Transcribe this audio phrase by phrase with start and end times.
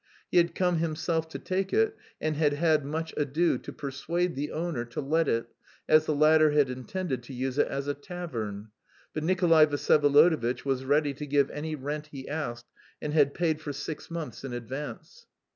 [0.31, 4.51] He had come himself to take it and had had much ado to persuade the
[4.51, 5.49] owner to let it,
[5.87, 8.69] as the latter had intended to use it as a tavern;
[9.13, 12.65] but Nikolay Vsyevolodovitch was ready to give any rent he asked
[12.99, 15.27] and had paid for six months in advance.